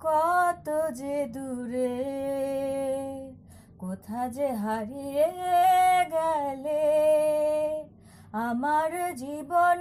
[0.00, 0.66] কত
[1.00, 1.96] যে দূরে,
[3.78, 5.28] কোথা যে হারিয়ে
[6.14, 6.84] গেলে,
[8.46, 9.80] আমার জীবন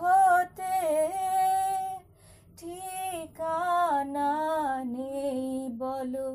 [0.00, 0.78] হতে
[2.58, 4.32] ঠিকানা
[4.94, 5.44] নেই
[5.78, 6.28] বলো,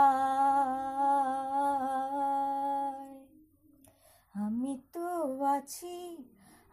[4.46, 5.08] আমি তো
[5.56, 5.98] আছি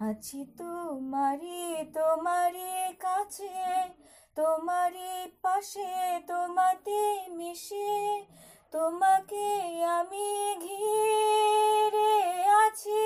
[0.01, 1.61] আছি তোমারি
[1.95, 3.55] তোমারই কাছে,
[4.37, 5.93] তোমারই পাশে,
[6.31, 7.01] তোমাতে
[7.39, 7.93] মিশে,
[8.75, 9.47] তোমাকে
[9.99, 10.29] আমি
[10.67, 12.15] ঘিরে
[12.63, 13.05] আছি।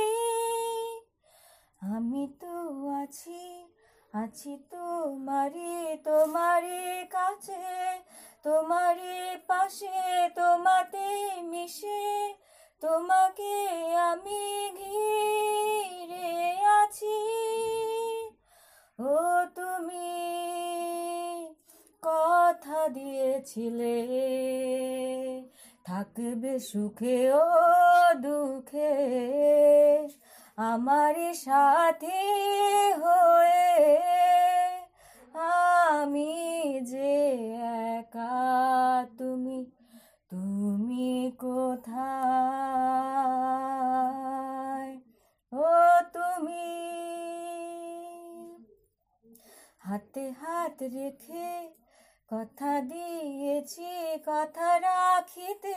[1.95, 2.55] আমি তো
[3.01, 3.43] আছি
[4.13, 5.75] আছি তোমারই
[6.09, 6.85] তোমারই
[7.17, 7.65] কাছে,
[8.45, 9.19] তোমারই
[9.51, 9.99] পাশে,
[10.39, 11.09] তোমাতে
[11.53, 12.03] মিশে,
[12.83, 13.55] তোমাকে
[14.11, 14.43] আমি
[22.57, 23.97] কথা দিয়েছিলে।
[25.85, 27.47] থাকবে সুখে ও
[28.15, 28.95] দুঃখে।
[30.57, 32.19] আমার সাথে
[32.95, 33.77] হয়ে
[35.35, 36.35] আমি
[36.83, 37.15] যে
[37.97, 39.71] একা, তুমি
[40.31, 42.01] তুমি কোথায়?
[45.53, 45.67] ও
[46.13, 46.67] তুমি।
[49.79, 51.77] হাতে হাত রেখে
[52.31, 53.91] কথা দিয়েছি,
[54.27, 55.77] কথা রাখিতে,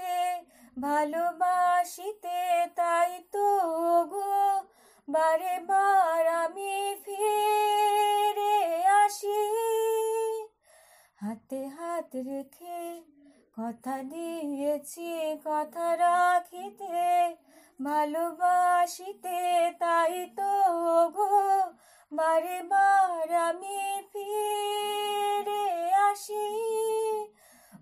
[0.79, 2.39] ভালোবাসিতে,
[2.75, 3.47] তাই তো
[4.05, 4.33] গো।
[5.07, 6.73] বারে বার আমি
[7.05, 8.57] ফিরে
[9.03, 9.41] আসি।
[11.21, 12.81] হাতে হাত রেখে
[13.57, 15.09] কথা দিয়েছি,
[15.45, 17.03] কথা রাখিতে,
[17.79, 19.39] ভালোবাসিতে,
[19.79, 20.51] তাই তো
[21.09, 21.31] গো।
[22.11, 22.98] বারে বার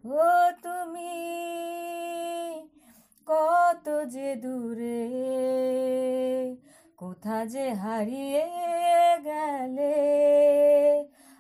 [0.08, 0.28] ও
[0.62, 1.16] তুমি
[3.28, 5.04] কত যে দূরে,
[6.98, 8.46] কোথা যে হারিয়ে
[9.24, 9.96] গেলে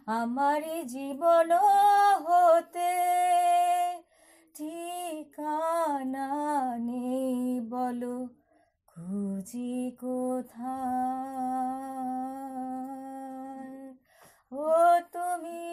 [0.07, 1.51] আমারই জীবন
[2.25, 2.93] হতে
[4.55, 6.29] ঠিকানা
[6.79, 8.17] নেই বলো,
[8.87, 10.77] খুঁজি কোথায়?
[14.51, 14.69] ও
[15.11, 15.66] তুমি